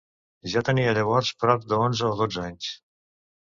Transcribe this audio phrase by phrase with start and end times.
[0.53, 2.73] Jo tenia llavors prop d'onze o dotze anys.